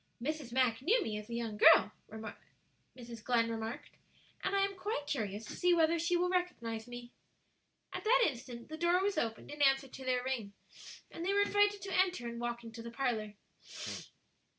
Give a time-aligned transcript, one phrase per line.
[0.19, 0.51] "Mrs.
[0.51, 1.91] Mack knew me as a young girl,"
[2.97, 3.23] Mrs.
[3.23, 3.91] Glenn remarked,
[4.43, 7.11] "and I am quite curious to see whether she will recognize me."
[7.93, 10.53] At that instant the door was opened in answer to their ring,
[11.11, 13.35] and they were invited to enter and walk into the parlor.